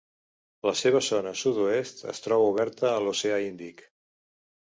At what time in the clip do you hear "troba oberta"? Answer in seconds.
2.29-2.91